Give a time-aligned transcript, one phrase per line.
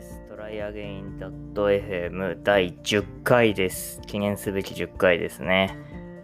[0.00, 0.22] です。
[0.28, 1.18] トライアゲイン
[1.54, 4.00] .fm 第10回です。
[4.06, 5.76] 記念すべき10回ですね。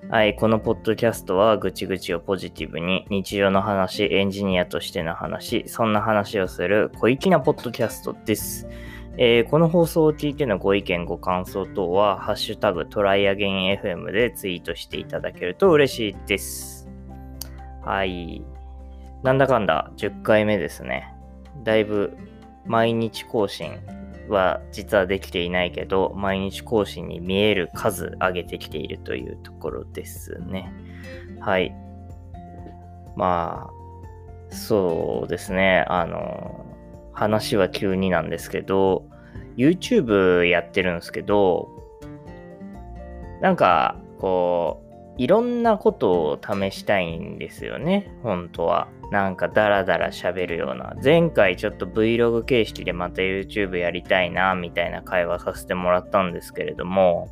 [0.09, 8.67] はい、このポッドキャストはぐちぐちをポジティブに日常の話、エンジニアとしての話、そんな話をする小粋なポッドキャストです。
[9.19, 16.89] えー、この放送を聞いてのご意見、ご感想等は、ハッシュタグトライアゲイン FM でツイートしていただけると嬉しいです。
[17.85, 18.43] はい。
[19.23, 21.13] なんだかんだ10回目ですね。
[21.65, 22.17] だいぶ
[22.67, 23.79] 毎日更新
[24.29, 30.73] は実はできていないけど、毎日更新に見える数上げてきているというところですね。
[31.41, 31.75] はい。
[33.17, 35.85] まあ、そうですね。
[35.89, 36.65] あの、
[37.13, 39.07] 話は急になんですけど、
[39.57, 41.69] YouTube やってるんですけど、
[43.41, 44.87] なんか、こう、
[45.19, 48.89] いろんなことを試したいんですよね、本当は。
[49.11, 50.95] なんかダラダラ喋るような。
[51.03, 57.29] 前回ちょっと Vlog 形式でまた YouTube やりたいな、みたいな会話させてもらったんですけれども、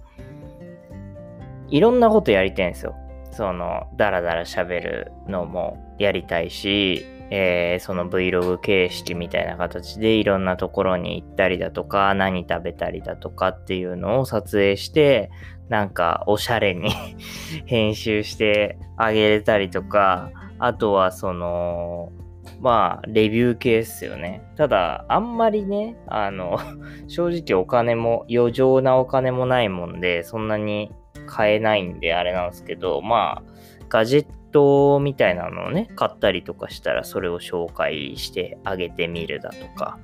[1.68, 2.94] いろんなことやりたいんですよ。
[3.32, 15.30] その、ダラダラ喋るのもやりたいし、えー、その Vlog 形式みたいな形でいろんなところに行ったりだとか、何食べたりだとかっていうのを撮影して、
[15.68, 16.90] なんかおしゃれに
[17.66, 22.12] 編集してあげれたりとか、あとはその、
[22.60, 24.42] まあ、レビュー系っすよね。
[24.56, 26.58] ただ、あんまりね、あの、
[27.08, 30.92] 正直お金も、余剰なお金もないもんで、そんなに
[31.27, 33.52] 買えないんであれなんですけど、まあ、
[33.88, 39.98] ガジェットみたいなのをね、買ったりとかしたら、それを紹介してあげてみるだとか。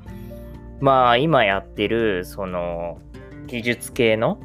[0.80, 2.98] まあ、今やってる、その、
[3.46, 4.38] 技術系の、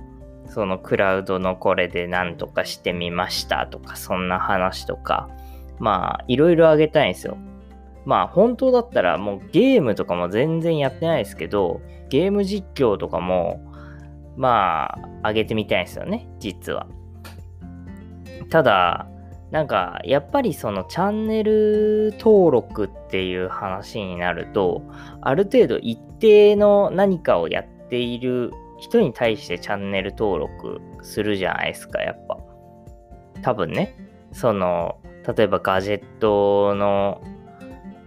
[0.47, 5.29] そのクラウドのこれで何とかしてみましたとか、そんな話とか、
[5.79, 7.37] まあ、いろいろあげたいんですよ。
[8.05, 13.61] まあ、本当だったらもうゲームとかも全然やってないですけど、ゲーム実況とかも、
[14.37, 14.93] ま
[15.23, 16.87] あ、上げてみたいんですよね、実は。
[18.49, 19.07] ただ、
[19.51, 24.81] なんか、やっぱりそのチャンネル登録っていう話になると、
[25.21, 32.37] ある程度一定の何かをやっている人に対してチャンネル登録するじゃないですか、やっぱ。
[33.41, 33.95] 多分ね。
[34.31, 34.97] その、
[35.27, 37.21] 例えばガジェットの、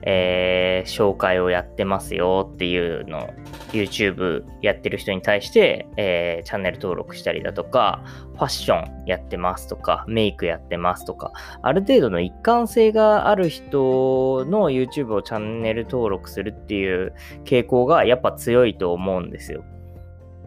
[0.02, 3.28] えー、紹介をやってますよっていうのを
[3.72, 8.02] YouTube やってる人に対して、えー、チャンネル登録したりだとか、
[8.34, 17.14] ファッションやってますとか、メイクやってますとか、ある程度の一貫性がある人の YouTube をチャンネル登録するっていう
[17.44, 19.64] 傾向がやっぱ強いと思うんですよ。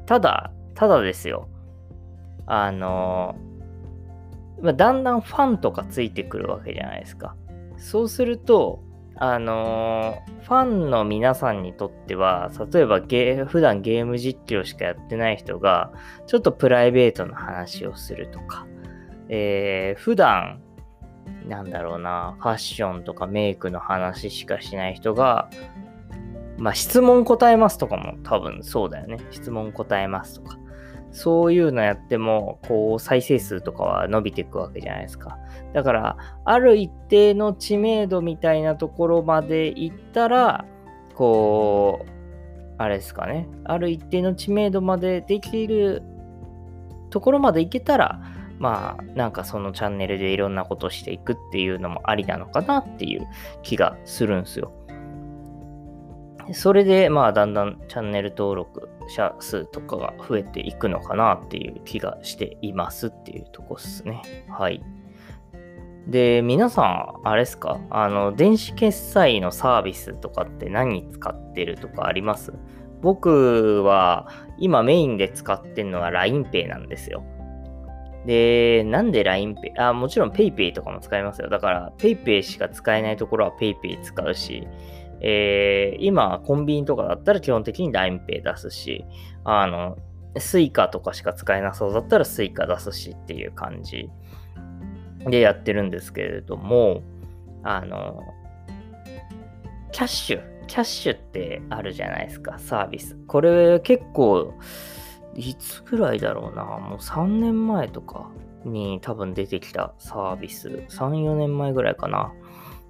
[0.06, 1.48] ただ、ただですよ。
[2.48, 3.36] あの
[4.62, 7.36] まだんだんファンとかついてくるわけじゃないですか。
[7.78, 8.84] そうすると、
[9.16, 15.92] あのー、ファンの皆さんにとっては、例えばゲ普段ゲーム実況しかやってない人が、
[16.28, 18.68] ちょっとプライベートの話をするとか、
[19.30, 20.62] えー、普段、
[21.48, 25.50] なんだろうな、ファッションとかメイクの話しかしない人が、
[26.58, 29.18] まあ、質問答えますとかも多分そうだよね。
[29.32, 30.58] 質問答えますとか。
[31.12, 35.38] そういうのやっても、こう、再生数とかは伸びていくわけじゃないですか。
[35.74, 40.66] だから、ある一定の知名度みたいなところまで行ったら、
[41.16, 42.12] こう、
[42.78, 43.48] あれですかね。
[43.66, 46.02] ある一定の知名度までできる
[47.10, 48.22] ところまで行けたら、
[48.58, 53.28] まあ、なんかそのチャンネルでいろんなことしていくっていうのもありなのかなっていう
[53.64, 54.72] 気がするんですよ。
[56.54, 64.22] それで、まあ、だんだんチャンネル登録者数とかが増えていくのかなっていう気がしていますっていうとこですね。
[64.50, 64.84] はい。
[66.08, 66.82] で、皆さ
[67.24, 67.80] ん、あれですか？
[67.90, 72.54] あの、電子決済のサービスとかって何使ってるとかあります？
[73.02, 77.24] 僕は今メインで使ってるのは LINEPay なんですよ。
[78.26, 79.82] で、なんで LINEPay?
[79.82, 81.50] あ、もちろん PayPay とかも使いますよ。
[81.50, 84.68] だから PayPay しか使えないところは PayPay 使うし、
[85.22, 89.06] えー、今、コンビニとかだったら基本的に LINEPay 出すし、
[89.44, 89.98] あの、
[90.36, 94.10] Suica とかしか使えなそうだったら Suica 出すしっていう感じ
[95.30, 97.04] でやってるんですけれども、
[97.64, 98.22] あの、
[99.92, 103.16] キャッシュ、キャッシュってあるじゃないですか、サービス。
[103.28, 104.54] これ結構、
[105.36, 108.30] いつぐらいだろうな、もう3年前とか
[108.66, 112.34] に多分出てきたサービス、3、4年前ぐらいかな。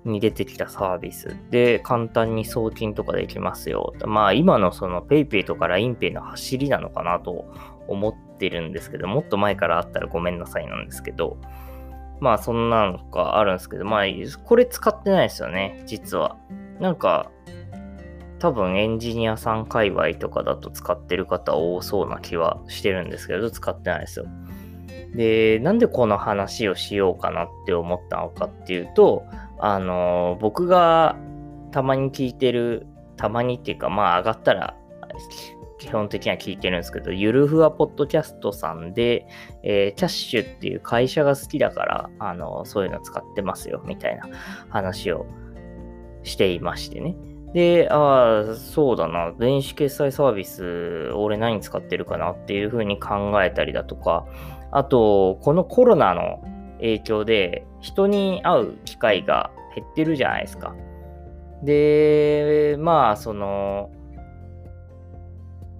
[0.04, 3.94] に出てきたサービスで簡単に送金とかできますよ。
[4.06, 7.46] まあ今のその PayPay とか LINEPay の走りなのかなと
[7.88, 11.38] 思ってるんですけど、もっと前からあったらごめんなさいなんですけど、
[12.20, 14.04] まあそんなのがあるんですけど、まあ
[14.44, 16.38] これ使ってないですよね、実は。
[16.80, 17.30] なんか
[18.40, 24.26] 多分エンジニアさん界隈とかだと使ってる方多そうな気はしてるんですけど、使ってないですよ。
[25.14, 29.26] で、なんでこの話をしようかなって思ったのかっていうと、
[29.62, 31.16] あの、僕が
[31.72, 34.76] たまに聞いてる、たまにっていうか、まあ上がったら、
[35.78, 39.28] 基本的には聞いてるんですけど、ゆるふわポッドキャストさんで、
[39.64, 44.30] えー、キャッシュっていう会社が好きだから、あの、そういうの使ってますよ、みたいな
[44.70, 45.26] 話を
[46.24, 47.16] していましてね。
[47.54, 54.26] で、ああ、そうだな、電子決済サービス、俺何使ってるかなっていうふうに考えたりだとか、
[54.72, 56.42] あと、このコロナの
[56.82, 60.76] 影響で人に会う機会が減ってるじゃないですか。
[61.64, 63.92] で、まあ、その、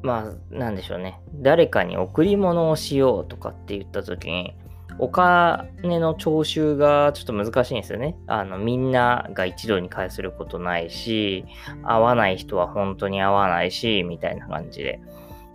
[0.04, 1.20] まあ、なんでしょうね。
[1.36, 4.56] 誰かに贈り物をしようとかって言った時に、
[5.00, 8.16] お金の徴収がちょっと難しいんですよね。
[8.28, 11.46] あの、みんなが一度に返することないし、
[11.84, 15.00] 会わない人は本当に会わないし、みたいな感じで。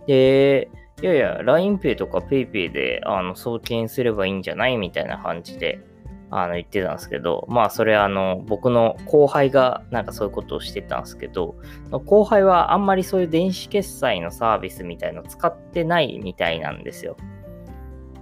[0.07, 0.69] で、
[1.01, 5.79] いやいや、LINEPay とか PayPay であの送金すればいいんじゃないみたいな感じで
[6.31, 11.55] あの言ってたんですけど、まあそれあの僕の後輩がなんかそういうことをしてたんですけど、
[12.05, 17.15] 後輩はあんまりそういう電子決済のサービスみたいの使ってないみたいなんですよ。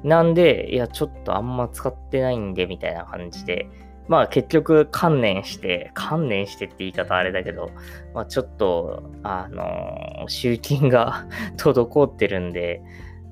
[0.04, 3.69] なんで、いやちょっとあんま使ってないんでみたいな感じで、
[4.07, 7.72] まあ結局観念して、観念してって言い方あれだけど、
[8.13, 11.25] まあちょっと、あの集金が
[11.57, 12.81] 滞ってるんで、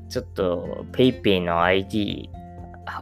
[0.10, 2.30] ちょっと PayPay の ID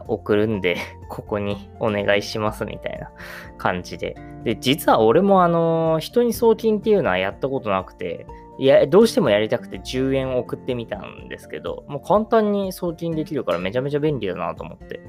[0.06, 0.76] 送るんで、
[1.08, 3.10] ここにお願いしますみたいな
[3.58, 4.16] 感じで。
[4.44, 8.26] で、実は俺もあの人に送金っていうのはやったことなくて、
[8.58, 15.00] いや、どうしてもやりたくて10円送ってみたんですけど、もう簡単に送金できるからめちゃめちゃ便利だなと思って。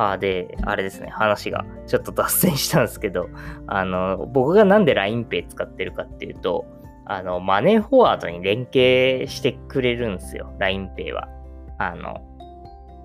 [0.00, 3.28] あで、あれですね、話がちょっと脱線したんですけど、
[3.66, 6.66] あの、僕がなんで LINEPay 使ってるかっていうと、
[7.04, 11.28] あの、マネーフォワードに連携してくれるんですよ、LINEPay は。
[11.78, 12.20] あの、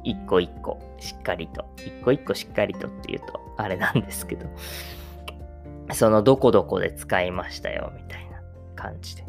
[0.04, 4.46] 一個一個しっかりと、一個一個しっかりとっていうと、あれなんですけど、
[5.94, 8.40] そのどこどこで使いましたよ、みたいな
[8.76, 9.26] 感じで。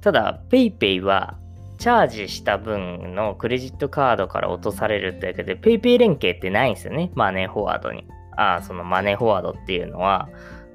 [0.00, 1.38] ただ、PayPay は
[1.84, 7.12] チャージした分のクレジットカードから落とされるってだけで、PayPay 連携ってないんですよね。
[7.14, 8.06] マネーフォワードに。
[8.38, 10.30] ああ、そのマネーフォワードっていうのは、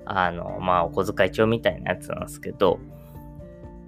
[0.05, 2.77] あの、まあ、お小遣い帳みたいなやつなんですけど、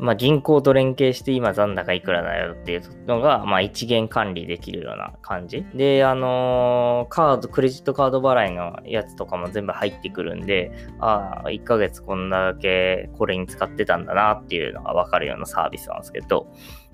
[0.02, 5.64] まあ、銀行と連携して今残高いくらだよっていうのが、まあ、一元管理できるような感じ。
[5.76, 16.48] で、あのー、カード、クレジットカード払いのやつとかも全部入ってくるんで、ああ、1ヶ月こんだけこれに使ってたんだなっていうのがわかるようなサービスなんですけど、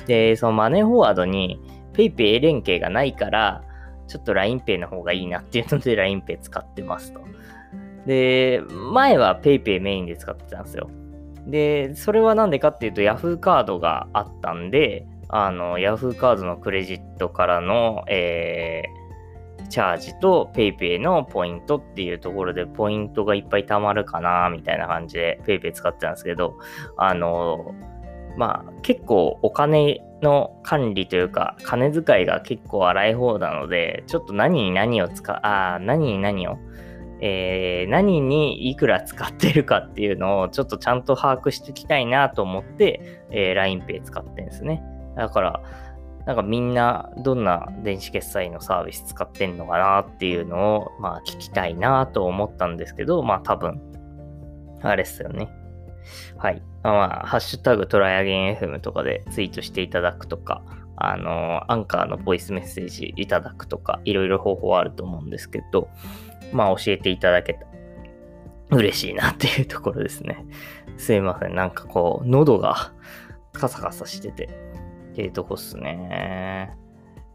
[0.06, 1.62] で、そのマネーフォワードに
[1.94, 3.64] PayPay 連携がないから、
[4.10, 7.22] ちょっと LINEPay の方がいいなっていうので LINEPay 使ってますと。
[8.06, 8.62] で、
[8.92, 10.90] 前は PayPay メインで使ってたんですよ。
[11.48, 26.58] で、それはなんでかっていうと Yahoo カードがあったんで、あの、Yahoo カードのクレジットからの、えー、チャージと PayPay のポイントっていうところでポイントがいっぱい貯まるかなみたいな感じで PayPay 使ってたんですけど、
[26.98, 27.74] あの、
[28.38, 36.58] まあ結構お金の管理というか金遣いが結構荒い方なのでちょっと何に何を使うああ何に何を
[37.22, 44.84] えー、何にいくら使ってるかっていうのをちょっとちゃんと把握していきたいなと思って、え、LINEPay 使ってるんですね。
[45.16, 45.62] だから、
[46.26, 53.82] なんかみんなどんな電子決済のサービス使ってんのかなっていうのを、まあ聞きたいなと思ったんですけど、まあ多分、
[54.82, 55.50] あれっすよね。
[56.38, 56.62] はい。
[56.84, 60.62] まあ、ハッシュタグトライアゲン FM とかでツイートしていただくとか、
[60.98, 65.90] あの、アンカーのボイスメッセージいただくとか、いろいろ方法あると思うんですけど、
[66.52, 67.68] まあ教えていただけた
[68.72, 70.46] 嬉しいなっていうところですね。
[70.98, 71.56] すいません。
[71.56, 72.92] なんかこう、喉が
[73.54, 74.50] カサカサしてて、
[75.12, 76.76] っていうとこっすね。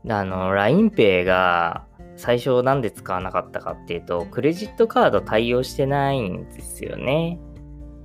[0.09, 7.38] あの、LINEPay が最初なんで使わなかったかっていうと、クレジットカード対応してないんですよね。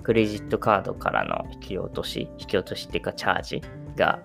[0.04, 3.62] クレジットカードからの引き落とし、引き落としっていうかチャージ
[3.98, 4.20] が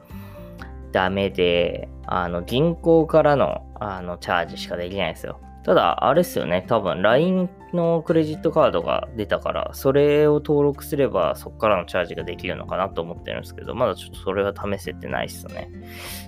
[0.93, 5.41] ダメで、あの、銀行からのあのチャージしかできないですよ。
[5.65, 6.65] ただ、あれっすよね。
[6.67, 15.71] 多分、LINE のクレジットカードが出たから、それを登録すれば、そこからのチャージができるのかなと思ってるんですけど、まだちょっとそれは試せてないっすね。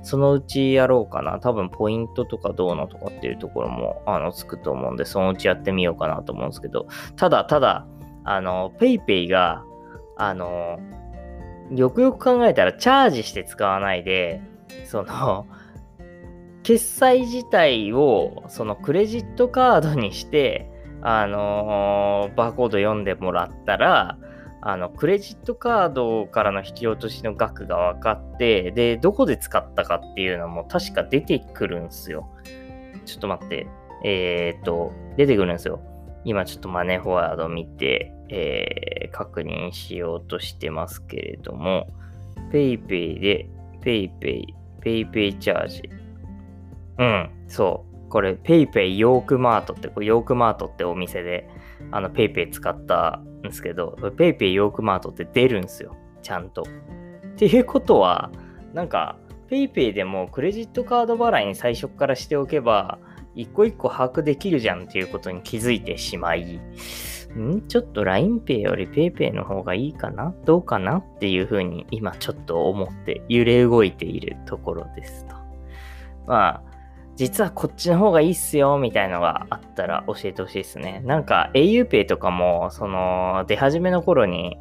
[0.04, 1.40] そのうちやろうかな。
[1.40, 7.86] 多分、ポイントとかどうのとかっていうところも、あの、つくと思うんで、そのうちやってみようかなと思うんですけど、ただ、ただ、
[8.22, 9.64] あの、PayPay が、
[10.16, 10.78] あの、
[11.72, 14.42] よくよく考えたら、チャージして使わないで、
[14.86, 15.46] その、
[16.62, 20.70] 決済自体をそのクレジットカードにして、
[21.02, 24.18] あのー、バーコード読んでもらったら、
[24.62, 32.30] あの、クレジットカードからの引き落としの額が分かって、で、どこで使ったかっていうのも確か出てくるんですよ。
[33.04, 33.66] ちょっと待って。
[34.02, 35.80] えー、っと、出てくるんですよ。
[36.24, 41.88] 今ちょっとマネーフォワード見て、えー、確認しようとしてますけれども、
[42.50, 43.50] PayPay で、
[43.82, 44.44] PayPay、
[44.84, 45.90] PayPay チャージ。
[46.98, 48.10] うん、そう。
[48.10, 51.48] これ PayPay ヨークマートって、これヨークマートってお店で、
[51.90, 55.96] あの PayPay 使ったんですけど、PayPay ヨークマートって出るんですよ。
[56.22, 56.62] ちゃんと。
[56.62, 56.66] っ
[57.36, 58.30] ていうことは、
[58.72, 59.18] なんか
[59.50, 62.98] PayPay でもクレジットカード払いに最初からしておけば、
[63.34, 66.60] 一個一個把握できるじゃんっていうことに気づいてしまい、
[67.40, 67.68] ん？
[67.68, 70.34] ちょっと LINEPay より PayPay の方がいいかな？
[70.44, 75.36] どうかなっていうふうに今ちょっと思って揺れ動いているところですと。
[76.26, 76.62] まあ、
[77.16, 81.02] 実はこっちの方がいいっすよみたいのがあったら教えてほしいですね。
[81.04, 84.58] なんか auPay とかもその出始めの頃に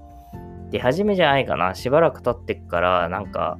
[0.69, 1.75] 出始めじゃないかな？
[1.75, 3.59] しばらく経ってくからなんか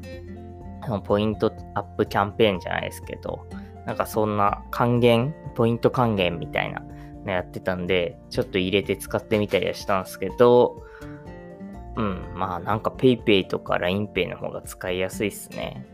[1.05, 3.47] ポイントアップキャンペーンじゃないですけど
[3.85, 6.81] なんかそんな還元、ポイント還元みたいな
[7.25, 10.83] のやってたんで、ちょっと入れて使ってみたりはしたんですけど、
[11.95, 15.85] うん、まあなんか PayPay とか LINEPay の方が使いやすいっすね。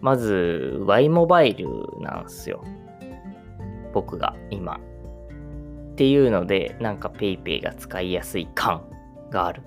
[0.00, 1.68] まず Y モバイル
[2.00, 2.62] なんすよ。
[3.92, 4.76] 僕が今。
[4.76, 8.84] っていうので、なんか PayPay が使いやすい感
[9.30, 9.62] がある。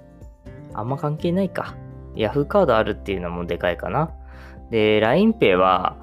[0.73, 1.75] あんま関係ないか。
[2.13, 4.11] Yahoo カードあるっていうのもでかいかな。
[4.69, 5.97] で、LINEPay は、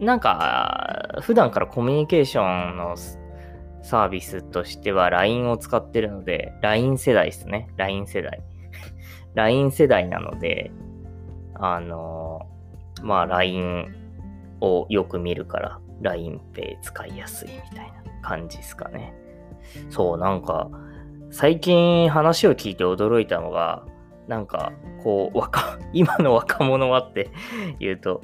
[0.00, 2.96] なんか、普段からコミュニケーションの
[3.86, 7.68] サービスとしては LINE を使ってるので、LINE 世代ですね。
[7.76, 8.42] LINE 世代。
[9.34, 10.72] LINE 世代なので、
[11.54, 12.48] あの、
[13.02, 13.94] まあ LINE
[14.60, 19.14] をよく見るから LINEPay 使いやすいみたいな感じですかね。
[19.88, 20.68] そう、なんか、
[21.30, 23.84] 最近話を聞いて驚いたのが、
[24.26, 24.72] なんか、
[25.04, 27.30] こう、若、 今の若者はって
[27.78, 28.22] 言うと、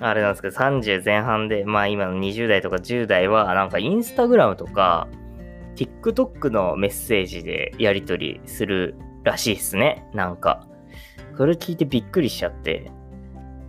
[0.00, 5.08] あれなんですけど、30前半で、まあ今の20代とか10代は、なんかインスタグラムとか、
[5.76, 10.08] TikTok のメッセージでやり取りするらしいっすね。
[10.14, 10.66] なんか。
[11.36, 12.90] それ聞いてびっくりしちゃって、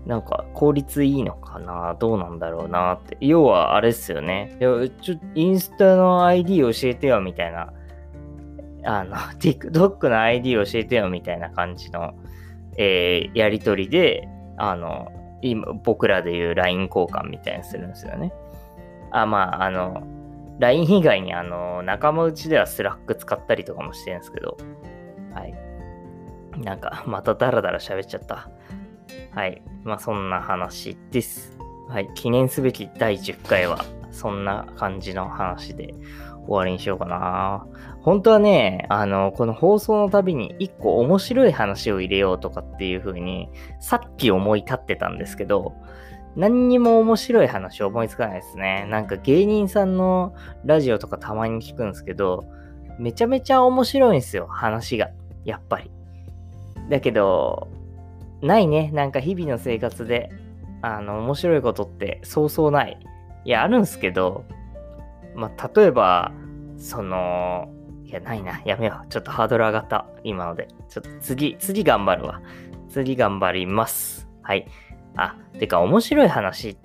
[0.06, 1.96] なんか効率いいのかな？
[2.00, 3.18] どうなんだろうなって。
[3.20, 4.56] 要はあれっすよね。
[4.60, 7.74] ちょインスタの ID 教えてよみたいな。
[8.86, 12.14] あの、 TikTok の ID 教えてよみたいな感じの、
[12.78, 18.34] えー、やり取りで、あの、今、僕らで言う LINE 交換みたいにするんですよね。
[19.12, 20.04] あ、まあ、あの、
[20.60, 24.58] LINE 以外にあの、仲間内では Slack 使ったりとかもしてるんですけど、
[25.34, 25.54] はい。
[26.64, 28.50] なんか、またダラダラ喋っちゃった。
[29.32, 29.62] はい。
[29.84, 31.58] まあ、そんな話です。
[31.88, 32.10] はい。
[32.16, 35.94] 記念すべき第10回は、そんな感じの話で
[36.48, 37.66] 終わりにしようかな。
[38.02, 43.50] 本当はね、あの、この放送のたびに一個面白い話を入れようとかっていう風に、
[43.80, 45.74] さっき思い立ってたんですけど、
[46.36, 48.86] 何にも面白い話思いつかないですね。
[48.90, 50.36] なんか芸人さんの
[50.66, 52.46] ラジオとかたまに聞くんですけど、
[53.00, 55.10] めちゃめちゃ面白いんですよ、話が。
[55.46, 55.92] やっぱり。
[56.90, 57.68] だけど、
[58.42, 58.92] ないね。
[58.94, 60.30] なんか日々の生活で、
[60.82, 63.00] あの、面白いことってそうそうない。
[63.44, 64.44] いや、あるんすけど、
[65.38, 66.32] まあ、例えば、
[66.78, 67.70] その、
[68.04, 68.60] いや、ないな。
[68.66, 69.08] やめよう。
[69.08, 70.08] ちょっとハードル上がった。
[70.24, 70.68] 今ので。
[70.90, 72.42] ちょっと次、次頑張るわ。
[72.90, 74.28] 次頑張ります。
[74.42, 74.68] はい。
[75.16, 76.78] あ、てか、面白い話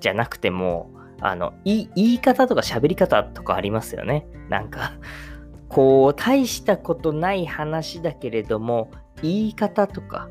[0.00, 0.90] じゃなくても、
[1.20, 4.26] あの、い言い方とか喋り方とかありますよね。
[4.48, 4.94] なんか、
[5.68, 8.90] こう、大したことない話だけれども、
[9.22, 10.28] 言い方とか、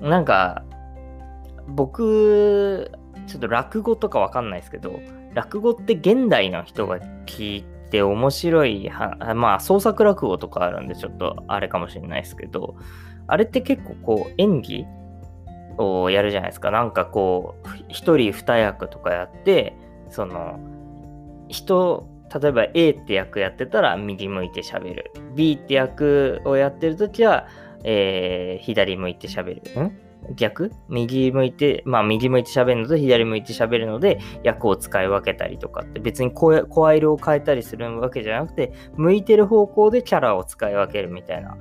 [0.00, 0.64] なんか、
[1.68, 2.90] 僕、
[3.28, 4.98] ちょっと落語とかわかんないですけど、
[5.34, 12.76] 落語って現代の人が聞いて面白いは、まあ創作落語とかあるんでちょっとあれかもしれないですけど、
[13.26, 14.86] あれって結構こう演技
[15.78, 16.70] をやるじゃないですか。
[16.70, 19.76] なんかこう、一人二役とかやって、
[20.08, 20.58] その、
[21.48, 22.08] 人、
[22.40, 25.12] 例えば A って役やってたら右向いて喋る。
[25.34, 27.48] B って役をやってるときは、
[27.82, 29.82] えー、左向いて喋る。
[29.82, 30.09] ん？
[30.36, 30.72] 逆？
[30.88, 41.56] 右向いて、まあ右向いて喋るのと左向いて喋るので役を使い分けたりとかって別に声声色を変えたりするわけじゃなくて向いてる方向でキャラを使い分けるみたいな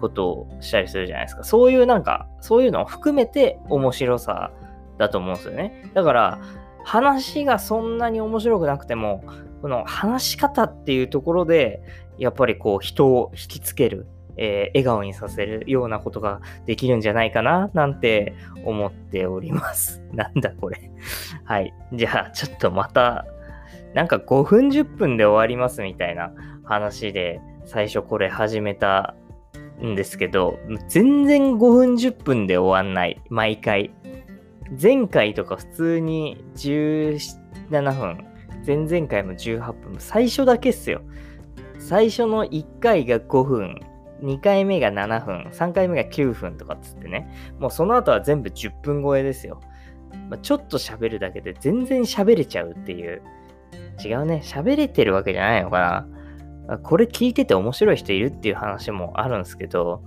[0.00, 1.44] ことをしたりするじゃないですか。
[1.44, 4.52] そういうなんか、そういうのを含めて面白さ
[4.98, 5.90] だと思うんですよね。
[5.94, 6.40] だから
[6.84, 9.24] 話がそんなに面白くなくても
[9.62, 11.82] この話し方っていうところで
[12.18, 20.02] やっぱりこう人を引きつけるえー、笑顔にさせるようなことができるんじゃないかななんて思っております。
[20.12, 20.90] なんだこれ。
[21.44, 21.72] はい。
[21.92, 23.26] じゃあちょっとまた、
[23.94, 26.32] なんか5分10分で終わりますみたいな
[26.64, 29.14] 話で最初これ始めた
[29.82, 33.20] んですけど、全然5分10分で終わんない。
[33.28, 33.90] 毎回。
[34.80, 38.34] 前回とか普通に17分。
[38.66, 39.96] 前々回も18分。
[39.98, 41.02] 最初だけっすよ。
[41.78, 43.80] 最初の1回が5分。
[44.24, 45.48] 2回目が7分。
[45.52, 47.28] 3回目が9分とかっつってね。
[47.58, 49.60] もうその後は全部10分超えですよ。
[50.30, 53.22] まあ、ちょっと喋るだけで全然喋れちゃうっていう。
[54.04, 54.40] 違うね。
[54.44, 56.06] 喋れてるわけじゃないのか
[56.66, 56.78] な。
[56.78, 60.02] これ聞いてて面白い人いるっていう話もあるんですけど、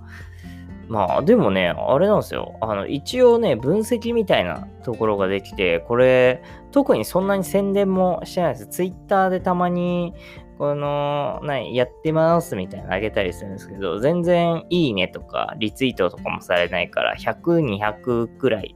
[0.88, 2.56] まあでもね、あれなんですよ。
[2.60, 8.66] あの、一応ね、分析みたいなところができて、これ、特にそんなに宣伝もしてないです。
[8.66, 10.14] ツイッターでたまに、
[10.58, 18.74] この、なやってますみたいなのあげたりするんですけど、全然いいねとか、リツイートとかもされないから、100、200くらい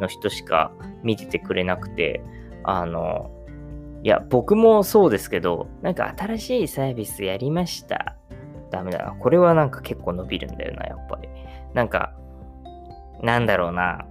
[0.00, 0.70] の人しか
[1.02, 2.22] 見ててくれなくて、
[2.62, 3.32] あの、
[4.04, 8.16] いや、僕もそうですけど、なんか新しいサービスやりました。
[8.70, 9.12] ダメだな。
[9.12, 11.28] これはなんか結構伸びるんだよな、やっぱり。
[11.74, 12.12] なんか、
[13.22, 14.06] なんだろうな。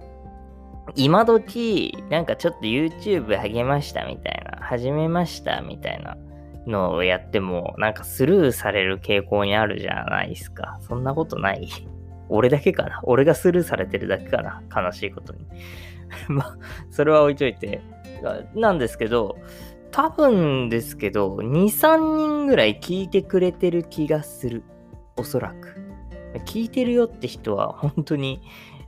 [0.94, 6.18] 今時、なんかちょっと YouTube 励ましたみたいな、始めましたみたいな
[6.66, 10.78] のをやっても、なんかスルーされる傾向にあるじゃないですか。
[10.80, 11.68] そんなことない
[12.28, 15.40] 俺だけかな俺がスルーされてるだけかな悲しいことに。
[16.28, 16.58] まあ、
[16.90, 17.80] それは置いといて。
[18.54, 19.36] なんですけど、
[19.90, 24.62] 多分ですけど、2、3人ぐらい聞いてくれてる気がする。
[25.16, 25.76] おそらく。
[26.46, 28.40] 聞いてるよって人は本当に、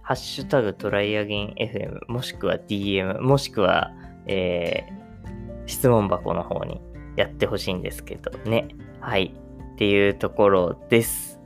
[0.02, 3.92] ハッシュタグトライアゲン FM、もしくは DM、もしくは、
[4.26, 6.80] えー、質問箱の方に
[7.16, 8.68] やってほしいんですけどね。
[9.00, 9.35] はい。
[9.75, 11.40] っていうところです。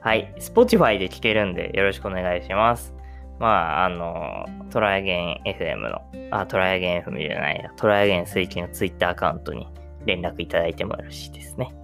[0.00, 0.34] はい。
[0.38, 2.94] Spotify で聞けるんでよろしくお願いします。
[3.38, 9.66] まあ、あの、トライアゲン FM の、あ、トライアゲン FM じゃないや、トライアゲン水金の Twitter アカウントに
[10.06, 11.74] 連絡いただいてもよろしいですね。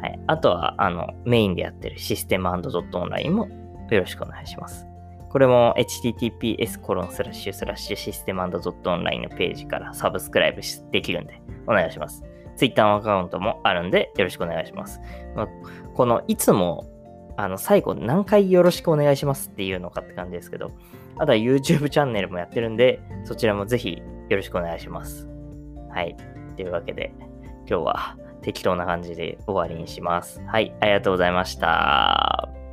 [0.00, 0.20] はい。
[0.26, 3.48] あとは、あの、メインでやってるシステムドットオンラインも
[3.90, 4.86] よろしくお願いします。
[5.34, 12.22] これも https コロンスラッシュスラッシュシステムドットオンラインのページからサブスクライブできるんでお願いします。
[12.56, 15.00] Twitter のアカウントもあるんでよろしくお願いします。
[15.34, 15.48] まあ、
[15.94, 16.86] このいつも
[17.36, 20.70] あの最後何回よろしくお願いしますっていうのかって感じですけど、
[21.16, 25.28] あとは YouTube チャンネルもやってるんで、そちらもぜひよろしくお願いします。
[25.90, 26.16] はい。
[26.56, 27.12] というわけで、
[27.68, 30.40] 今日は適当な感じで終わりにします。
[30.46, 32.63] はい、ありがとうございました。